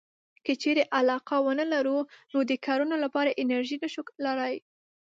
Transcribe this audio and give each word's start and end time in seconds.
که 0.45 0.53
چېرې 0.61 0.83
علاقه 0.97 1.37
ونه 1.43 1.65
لرو 1.73 1.97
نو 2.33 2.39
د 2.49 2.51
کړنو 2.65 2.95
لپاره 3.03 3.37
انرژي 3.43 3.77
نشو 3.83 4.01
لرلای. 4.25 4.55